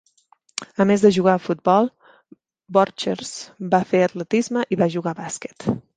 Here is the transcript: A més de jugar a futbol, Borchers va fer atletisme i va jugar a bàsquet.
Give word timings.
A 0.85 0.85
més 0.91 1.01
de 1.05 1.11
jugar 1.17 1.35
a 1.39 1.41
futbol, 1.47 1.89
Borchers 2.79 3.35
va 3.75 3.83
fer 3.93 4.03
atletisme 4.07 4.65
i 4.77 4.81
va 4.85 4.93
jugar 4.97 5.15
a 5.17 5.21
bàsquet. 5.25 5.71